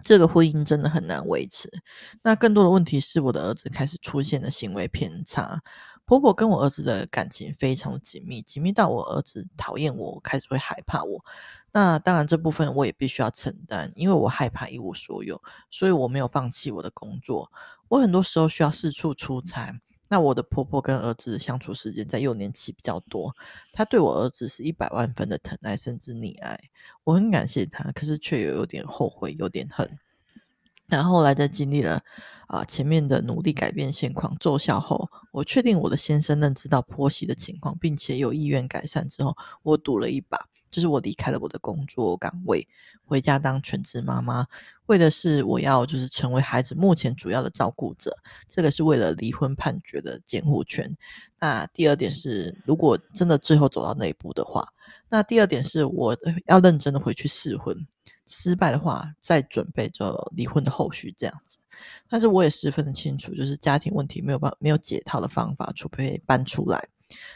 [0.00, 1.70] 这个婚姻真的很难维持。
[2.22, 5.62] 那更多的问题是，我的儿子开始出现了行为偏差。
[6.06, 11.24] 婆婆跟我儿子的感情非常紧密，紧密到我儿子讨厌我，开始会害怕我。
[11.72, 17.50] 那当然，这部分我也必须要承担，因为我害怕一无所有，所以我没有放弃我的工作。
[17.88, 19.80] 我很多时候需要四处出差。
[20.08, 23.34] 那我的婆婆跟儿子相处时间在幼年期比较多，
[23.72, 26.56] 她对我儿子是一百万分的疼爱，甚至溺爱。
[27.02, 29.98] 我很感谢她，可是却有有点后悔，有点恨。
[30.88, 32.02] 然后后来在经历了
[32.48, 40.38] 啊、前面的努力改变现况奏效后，我确定我的先生认知到婆媳的情况，并且有意愿改善之后，我赌了一把，
[40.70, 42.68] 就是我离开了我的工作岗位，
[43.04, 44.46] 回家当全职妈妈，
[44.86, 50.96] 为的是我要就是成为孩子目前主要的照顾者，这个是为了离婚判决的监护权。
[51.40, 54.68] 那第二点是，如果真的最后走到那一步的话，
[55.08, 57.76] 那第二点是我要认真的回去试婚。
[58.26, 61.58] 失败的话，再准备着离婚的后续这样子。
[62.08, 66.88] 但是我也十分的清楚，就是家庭问题没有办没有解套的方法，除非搬出来。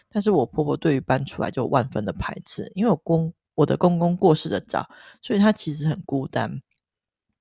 [0.08, 4.88] 但是我婆婆对于搬出来就万分的排斥，因为我公我的公公过世的早，
[5.22, 6.60] 所以他其实很孤单。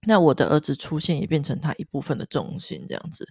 [0.05, 3.27] 那我的儿子出现也变成他一部分的重心这样子。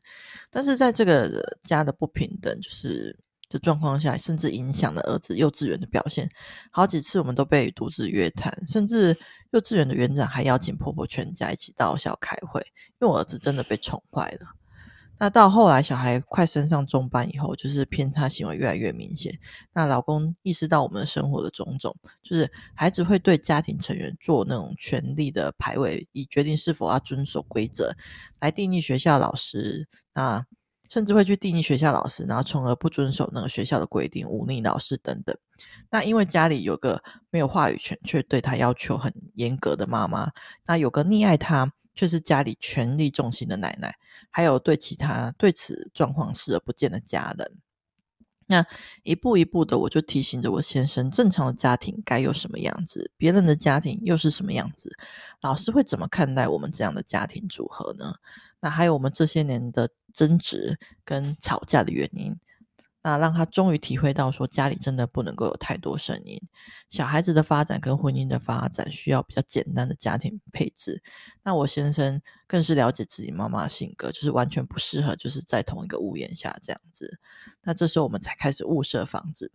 [0.50, 3.18] 但是在这个家的不平等，就是。
[3.50, 6.30] 的状况下，甚至影响了儿子幼稚园的表现。
[6.70, 9.16] 好几次我们都被独自约谈，甚至
[9.50, 12.60] 幼稚园的园长还邀请婆婆全家一起到校开会，
[13.00, 14.46] 因为我儿子真的被宠坏了。
[15.20, 19.36] 那到后来小孩快升上中班以后，就是偏差行为越来越明显。
[19.72, 27.96] 那老公意识到我们的生活的种种，就是孩子会对家庭成员做那种权力的排位，以决定是否要遵守规则，
[28.38, 29.88] 来定义学校老师。
[30.14, 30.46] 那
[30.88, 35.36] 甚至会去定义学校老师，然后从而不遵守那个学校的规定，忤逆老师等等。
[35.90, 40.30] 那因为家里有个没有话语权却对他要求很严格的妈妈，
[40.66, 43.94] 那有个溺爱他却是家里权力重心的奶奶，
[44.30, 47.58] 还有对其他对此状况视而不见的家人。
[48.50, 48.64] 那
[49.02, 54.90] 一步一步的，我就提醒着我先生，正常的家庭该有什么样子，别人的家庭又是什么样子？
[55.42, 58.14] 老师会怎么看待我们这样的家庭组合呢？
[58.60, 62.36] 那还有我们这些年的争执跟吵架的原因，
[63.02, 66.40] 那让他终于体会到说家里真的不能够有太多声音。
[66.88, 71.02] 小孩子的发展跟婚姻的发展需要比较简单的家庭配置。
[71.44, 77.20] 那我先生更是了解自己妈妈性格，就是完全不适合就是在同一个屋檐下这样子。
[77.62, 79.52] 那这时候我们才开始物色房子。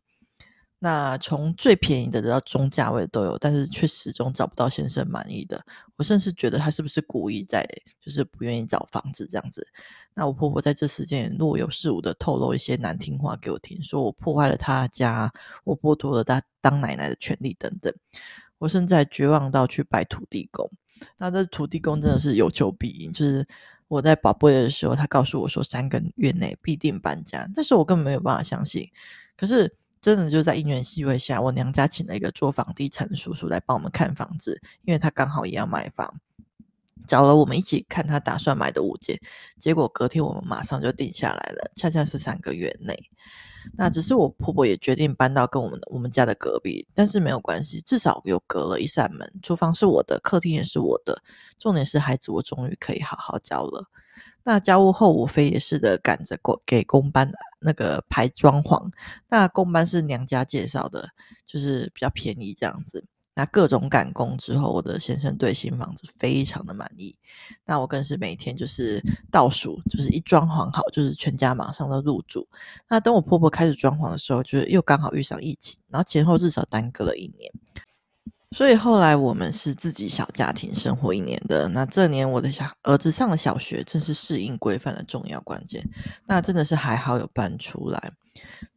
[0.85, 5.65] 那从最便宜的到中价位都有，但是却始终找不到先生满意的。
[5.95, 7.65] 我甚至觉得他是不是故意在，
[8.01, 9.65] 就是不愿意找房子这样子。
[10.13, 15.31] 那我婆婆在这时间若有似无的透露一些难听话给我听，说我破坏了她家，
[15.63, 17.93] 我剥夺了她当奶奶的权利等等。
[18.57, 20.69] 我甚至绝望到去拜土地公。
[21.17, 23.47] 那这土地公真的是有求必应，就是
[23.87, 28.85] 我在宝贝的时候，他告诉我说三个月内必定搬家，但是我根本没有办法相信。
[29.37, 29.73] 可是。
[30.03, 36.19] 真的就在因缘际会下，我娘家请了一个做房地产的叔叔来帮我们看房子，因为他刚好也要买房，
[37.07, 39.17] 找了我们一起看他打算买的物件，
[39.57, 43.09] 结果隔天我们马上就定下来了，恰恰是三个月内。
[43.77, 51.23] 那只是我婆婆也决定搬到跟我们我们家的隔壁，但是没有关系，至少有隔了一扇门，厨房是我的，客厅也是我的，
[51.57, 53.85] 重点是孩子我终于可以好好教了。
[54.43, 58.91] 那家务后，我非也是的赶着过给工班那个排装潢。
[59.29, 61.09] 那工班是娘家介绍的，
[61.45, 63.05] 就是比较便宜这样子。
[63.35, 67.17] 那各种赶工之后，我的先生对新房子非常的满意。
[67.65, 69.01] 那我更是每天就是
[69.31, 72.47] 倒数，就是一装潢好，就是全家马上都入住。
[72.89, 77.51] 那等我婆婆开始装潢的时候，就是又刚好遇上疫情，然后前后至少耽搁了一年。
[78.53, 81.67] 所以后来我们是自己小家庭生活一年的。
[81.69, 85.83] 那这年我的小儿子上了小学，正是适应规范的重要关键。
[86.27, 88.13] 那真的是还好有搬出来。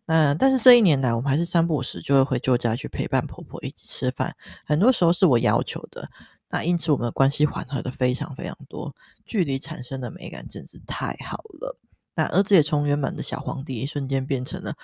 [0.07, 4.35] 那但是这一年来，我们还是三不五时就会回旧家去陪伴婆婆一起吃饭。
[4.65, 6.09] 很多时候是我要求的，
[6.49, 8.95] 那因此我们的关系缓和的非常非常多，
[9.27, 11.79] 距离产生的美感真是太好了。
[12.15, 14.75] 那儿子也从原本的小皇帝一瞬间变成了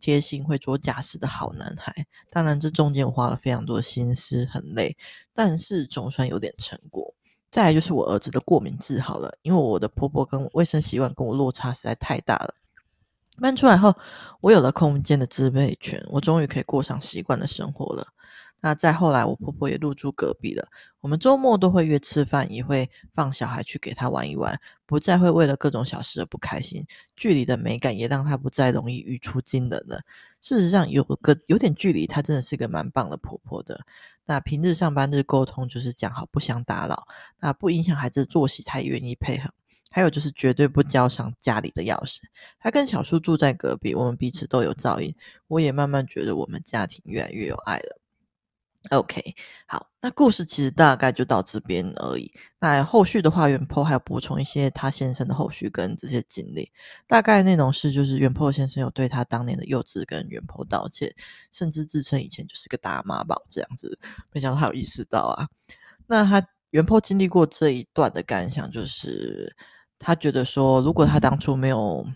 [0.00, 2.06] 贴心会做家事的好男孩。
[2.30, 4.96] 当然这中间我花了非常多的心思，很累，
[5.34, 7.14] 但是总算有点成果。
[7.50, 12.54] 再来就是我儿子的过敏治好了，因为我的婆婆跟卫生习惯跟我落差实在太大了。
[13.40, 13.94] 搬出来后，
[14.40, 18.08] 我有了空间的支配权，我终于可以过上习惯的生活了。
[18.60, 20.66] 那再后来，我婆婆也入住隔壁了，
[21.00, 26.84] 我们周末都会约吃饭，也会放小孩去给她玩一玩，不再会为了各种小事而不开心。
[27.14, 30.00] 距离的美感也让她不再容易语出惊人了。
[30.40, 33.86] 事实上，有个有点距离，她真的是个蛮棒的婆婆的。
[34.26, 37.06] 那平日上班日沟通就是讲好不相打扰，
[37.38, 39.50] 那不影响孩子作息，她也愿意配合。
[39.90, 42.18] 还有就是绝对不交上家里的钥匙。
[42.58, 45.14] 他跟小叔住在隔壁，我们彼此都有照应。
[45.46, 48.00] 我也慢慢觉得我们家庭越来越有爱了。
[48.90, 49.34] OK，
[49.66, 52.32] 好，那故事其实大概就到这边而已。
[52.60, 56.70] 那后续的话，原坡还要补充一些他先生的后续跟这些经历。
[57.06, 61.12] 大概内容是，就是原坡先生有对他当年的幼稚跟原 PO 道歉，
[61.52, 63.98] 甚至自称以前就是个大妈宝这样子。
[64.32, 65.48] 没想到他有意识到啊。
[66.06, 69.56] 那他原坡经历过这一段的感想就是。
[69.98, 72.06] 他觉得说，如果他当初没有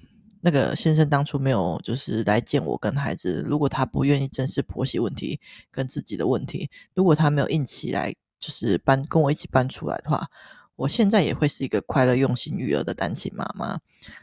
[0.40, 5.40] 那个先生当初没有就是来见我跟孩子，如果他不愿意正视婆媳问题
[5.70, 10.28] 跟自己的问题，如果他没有硬起来，就是搬跟我一起搬出来的话，
[10.74, 13.78] 我现在也会是一个快乐用心育儿的单亲妈妈。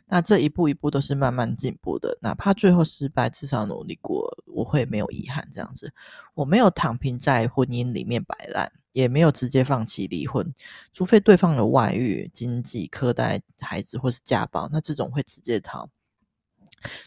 [0.07, 5.47] 那这一步一步都是慢慢进步的，哪怕最后失败，至少努力过，我会没有遗憾。
[5.53, 5.93] 这样子，
[6.33, 8.71] 我没有躺平在婚姻里面摆烂。
[8.91, 10.53] 也没有直接放弃离婚，
[10.93, 15.89] 除非对方有外遇、经济、苛待孩子或是家暴，那这种会直接逃。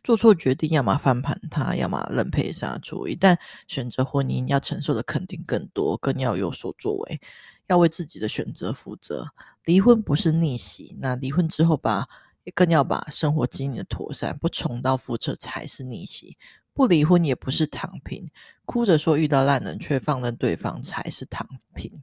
[0.05, 3.09] 做错决定，要么翻盘他，要么认赔杀出。
[3.09, 7.21] 一旦选择婚姻，要承受的肯定更多，更要有所作为，
[7.68, 9.29] 要为自己的选择负责。
[9.64, 12.07] 离婚不是逆袭，那离婚之后吧，
[12.55, 16.37] 更要把生活经营的妥善，不重蹈覆辙才是逆袭。
[16.75, 18.29] 不离婚也不是躺平，
[18.73, 22.03] 哭着说遇到烂人却放任对方才是躺平。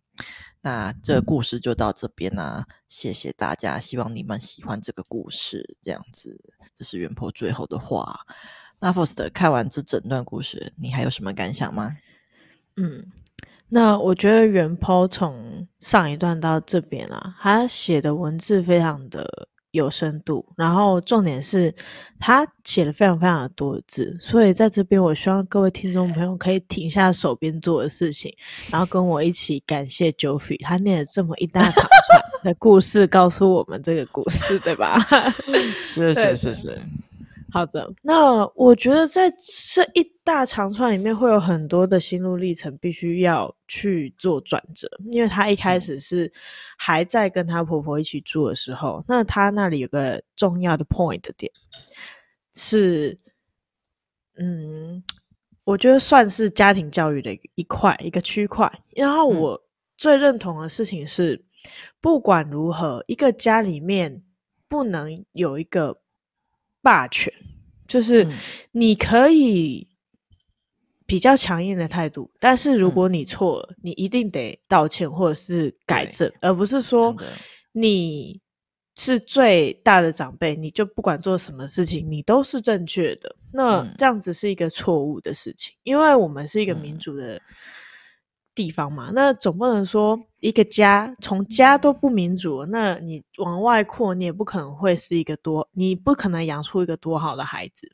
[0.62, 5.78] 那这个故事就到这边啦，啊，谢谢大家，希望你们喜欢这个故事。
[5.82, 6.40] 这样子，
[6.76, 8.20] 这是原 PO 最后的话。
[8.80, 11.98] 那 Faust 看完这整段故事，你还有什么感想吗？
[12.76, 13.08] 嗯，
[13.70, 19.50] 那我觉得原 PO 从上一段到这边啊，他写的文字非常的。
[19.72, 21.74] 有深度，然后重点是
[22.20, 28.34] 他写了非常非常的多字，所以在这边我希望各位听众朋友可以停下手边做的事情，
[28.72, 35.00] 然后跟我一起感谢 Joffy，他念了这么一大长串的故事，告诉我们这个故事，对吧？
[35.84, 36.80] 是是是是。
[37.52, 44.88] 好的，那我觉得在这一大长串里面会有很多的心路历程，必须要去做转折。
[45.12, 46.32] 因为她一开始是
[46.78, 51.52] 还在跟她婆婆一起住的时候，那她那里有个重要的 point 点
[52.54, 53.18] 是，
[54.38, 55.04] 嗯，
[55.64, 58.72] 我觉得算是家庭教育的一块一个区块。
[58.96, 59.60] 然后我
[59.98, 61.44] 最认同的事情是，
[62.00, 64.22] 不管如何，一个家里面
[64.68, 66.00] 不能有一个。
[66.82, 67.32] 霸权
[67.90, 68.26] 就是
[68.72, 69.86] 你可以
[71.06, 77.14] 比较强硬的态度，但是如果你错了，你一定得道歉或者是改正，而不是说
[77.74, 78.40] 你
[78.96, 83.36] 是最大的长辈，你就不管做什么事情，你都是正确的。
[83.52, 87.42] 那这样子是一个错误的事情，因为我们是一个民主的。
[88.60, 97.90] 地方嘛，那总不能说一个家从家都不民主，那你往外扩，你也不可能会是一个多，你不可能养出一个多好的孩子。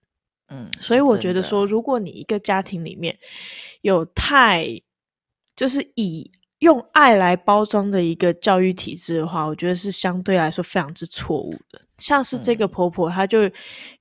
[0.47, 3.15] 嗯，所以我觉得说，如果你一个家庭里面
[3.81, 4.65] 有太
[5.55, 11.79] 就是以用爱来包装的一个教育体制的话，我觉得是相对来说非常之错误的。
[11.97, 13.49] 像是这个婆婆，她就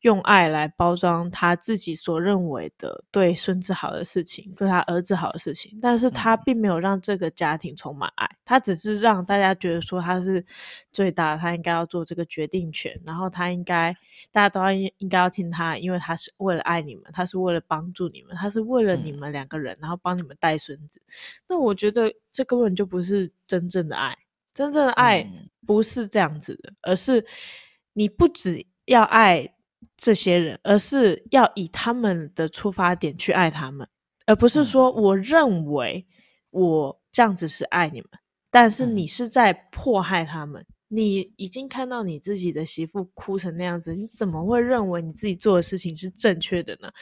[0.00, 10.44] 用爱来包装她自己所认为的对孙子好的事情，对她儿子好的事情，但是她并没有让这个家庭充满爱，她只是让大家觉得说她是
[10.90, 13.94] 最大的，她应该要做这个决定权，然后她应该
[14.32, 21.00] 大家都要应应该要听她，因为她是为了爱你们，她是为了帮助你们，她是为了你们两个人，然后帮你们带孙子。
[21.46, 24.18] 那我觉得这根本就不是真正的爱，
[24.52, 25.24] 真正的爱
[25.64, 27.24] 不是这样子的，而是。
[27.94, 29.54] 你不只要爱
[29.96, 33.88] 这些人，而是要以他们的出发点去爱他们，
[34.26, 36.06] 而不是说我认为
[36.50, 38.10] 我这样子是爱你们，
[38.50, 40.66] 但是你是在迫害他们。
[40.88, 46.92] 你已经看到你自己的媳妇哭成那样子，你怎么会认为你自己做的事情是正确的呢？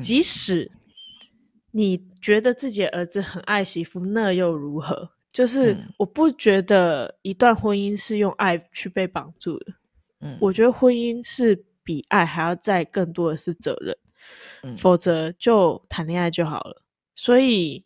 [0.00, 0.68] 即使
[1.70, 5.12] 你觉得自己的儿子很爱媳妇，那又如何？
[5.32, 9.66] 就是我不觉得一段婚姻是用爱去被绑住的。
[10.20, 13.96] 嗯，我觉得婚姻是比爱还要再更多的是责任。
[14.62, 16.82] 嗯，否则就谈恋爱就好了。
[17.14, 17.82] 所以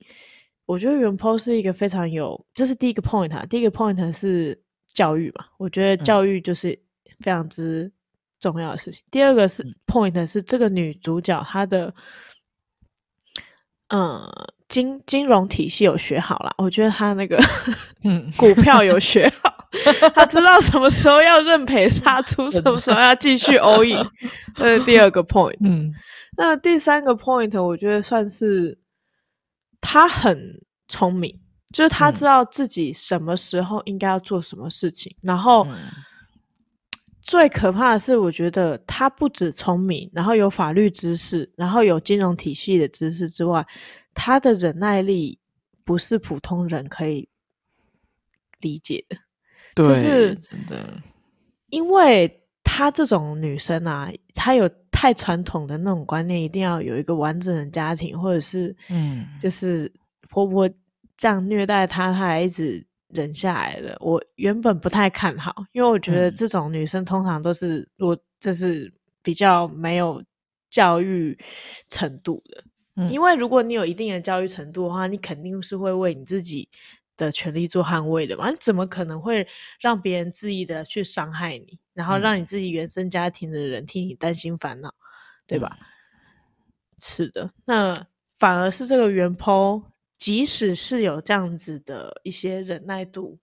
[0.66, 3.46] 我觉得原 po 是一个非常有，这是第一个 point 啊。
[3.46, 4.60] 第一个 point 是
[4.92, 6.76] 教育嘛，我觉得教育就是
[7.20, 7.90] 非常之
[8.40, 9.04] 重要的事情。
[9.06, 11.94] 嗯，第二个是 point 是这个女主角她的，
[13.88, 14.28] 嗯，
[14.68, 17.38] 金金融体系有学好啦，我觉得她那个
[18.02, 19.53] 嗯股票有学好，
[20.14, 24.06] 她知道什么时候要认赔杀出，什么时候要继续 all in。
[24.54, 25.56] 这是第二个 point。
[25.64, 25.92] 嗯。
[26.36, 28.76] 那第三个 point，我觉得算是
[29.80, 30.36] 他很
[30.88, 31.32] 聪明，
[31.72, 35.14] 就是他知道自己什么时候应该要做什么事情。
[35.18, 35.64] 嗯、然后
[37.22, 43.64] 最可怕的是，我觉得他不止聪明，然后有法律知识，然后有金融体系的知识之外，
[44.12, 45.38] 他的忍耐力
[45.84, 47.28] 不是普通人可以
[48.58, 49.16] 理解的。
[49.74, 51.02] 对，就是真的，
[51.70, 54.70] 因为她这种女生啊，她有。
[54.96, 59.92] 太传统的那种观念，一定要有一个完整的家庭，或者是，嗯，就是
[60.30, 60.70] 婆婆
[61.18, 63.94] 这样虐待她，她还一直忍下来的。
[64.00, 70.22] 我原本不太看好，因为我觉得这种女生通常都是，我这是比较没有
[70.70, 71.36] 教育
[71.88, 72.64] 程度的。
[72.94, 76.66] 嗯，因为如果你有一定的教育程度的话，你肯定是会为你自己
[77.16, 78.50] 的权利做捍卫的嘛。
[78.50, 79.46] 你怎么可能会
[79.80, 81.78] 让别人恣意的去伤害你？
[81.92, 84.94] 然后让你自己原生家庭的人替你担心烦恼，嗯、
[85.46, 85.78] 对吧？
[87.00, 87.94] 是的，那
[88.38, 89.82] 反而是这个原 po，
[90.16, 93.38] 即使是有这样子的一些忍耐度，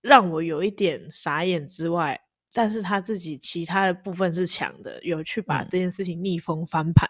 [0.00, 2.20] 让我有一点傻眼之外，
[2.52, 7.08] 但是他自己其他的部分是强的，有去把这件事情逆风翻盘。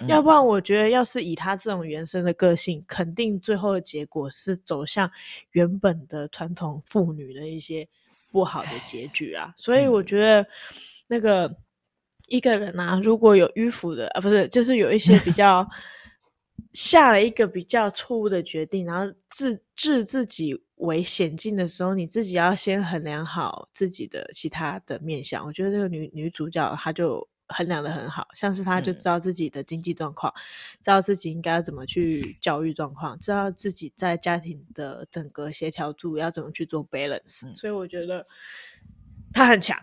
[0.00, 5.10] 嗯、要不然，我觉得要是以他这种原生的个性，肯定最后的结果是走向
[5.52, 7.86] 原本的传统妇女的一些。
[8.32, 10.44] 不好的结局啊，所以我觉得
[11.06, 11.56] 那个
[12.26, 15.64] 一个人啊，如果有迂腐的啊，不是，就是有一些比较
[16.72, 25.46] 下了一个比较错误的决定，然后置置自己为险境的时候，你自己要先衡量好自己的其他的面相。
[25.46, 30.40] 我觉得这个女女主角她就衡量的很好，像是她就知道自己的经济状况，嗯、
[30.82, 38.26] 知道自己应该要怎么去教育状况，知道自己在家庭的整个协调度要怎么去做 balance，嗯、所以我觉得
[39.32, 39.78] 她很强。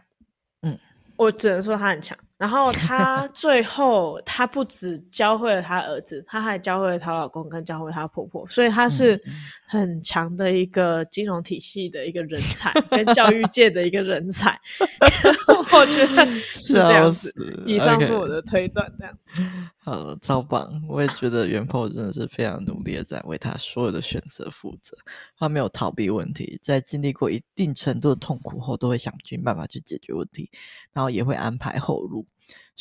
[0.62, 0.78] 嗯，
[1.16, 2.18] 我只能说她很强。
[2.42, 9.22] 然后她 最后她不止教会了她儿子，她还教会了她老公，跟教会她婆婆，所以她是
[9.68, 14.60] 很强的一个金融体系的一个人才，跟教育界的一个人才。
[15.74, 17.32] 我觉得是这样子。
[17.68, 19.16] 以上是我的推断，这样。
[19.84, 20.68] 好了，超棒！
[20.88, 24.98] 我也觉得原 po 真的是非常努力的在为他所有的选择负责。
[25.38, 30.50] 他没有逃避问题，在经历过一定程度的痛苦后，都会想尽办法去解决问题，
[30.94, 32.26] 然后也会安排后路。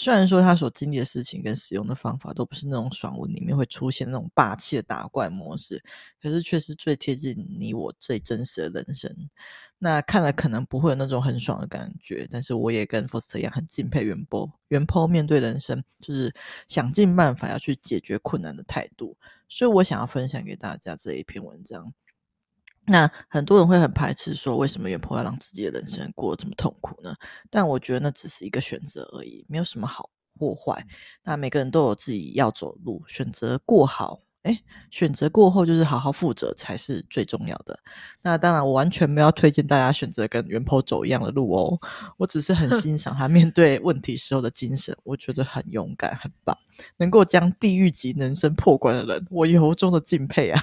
[0.02, 5.84] 虽然说他所经历的事情跟使用的方法都不是那种爽文里面会出现那种霸气的打怪模式，
[6.22, 9.14] 可是却是最贴近你我最真实的人生。
[9.76, 16.34] 那看了可能不会有那种很爽的感觉，但是我也跟 Foster 一样很敬佩原 po 原 po 面对人生就是
[16.66, 19.18] 想尽办法要去解决困难的态度。
[19.50, 21.92] 所以我想要分享给大家这一篇文章。
[22.86, 27.14] 那很多人会很排斥说，为什么原婆要让自己的人生过得这么痛苦呢？
[27.50, 30.84] 但我觉得那只是一个选择而已，没有什么好或坏。
[31.22, 34.20] 那每个人都有自己要走路，选择过好。
[34.42, 37.78] 哎，选择过后就是好好负责才是最重要的。
[38.22, 41.78] 那当然，我完全没有推荐大家选择跟原 po 走一样的路哦。
[42.16, 46.56] 我只是很欣赏他面对问题时候的精神，我觉得很勇敢，很棒。
[46.96, 50.62] 能够将地狱级人生破关的人，我由衷的敬佩啊！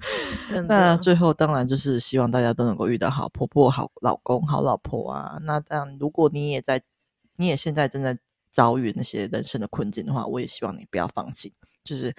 [0.66, 5.38] 那最后当然就是希望大家都能够遇到好婆婆、好老公、好老婆啊。
[5.42, 6.80] 那当然，如果你也在，
[7.36, 8.18] 你也现在正在
[8.48, 11.52] 遭遇那些人生的困境的话，我也希望你不要放弃，
[11.84, 12.16] 就是。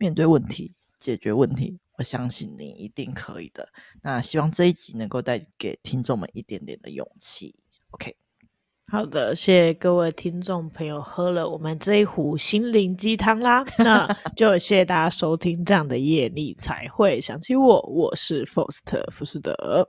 [0.00, 3.68] 面对问题，解决问题，我相信你一定可以的。
[4.00, 7.54] 那希望这一集能够带给听众们一点点的勇气。
[7.90, 8.16] OK，
[8.90, 13.62] 好的，谢谢各位听众朋友喝了我们这一壶心灵鸡汤啦。
[13.76, 17.82] 那 就谢谢大家收听这样的夜，你才会想起我。
[17.82, 19.86] 我是 Faust 福斯德，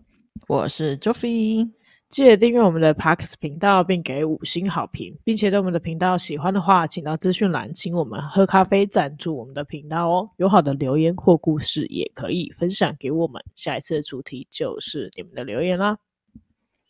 [0.50, 1.72] 我是 Joffy。
[2.12, 10.30] 记得订阅我们的 Parks 频道，并给五星好评，并且对我们的频道喜欢的话，请到资讯栏请我们喝咖啡赞助我们的频道哦。
[10.36, 13.42] 有好的留言或故事也可以分享给我们。
[13.56, 15.98] 下一次的主题就是你们的留言啦。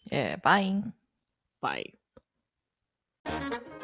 [0.10, 0.64] 耶，拜
[1.60, 1.84] 拜。
[3.24, 3.81] 拜。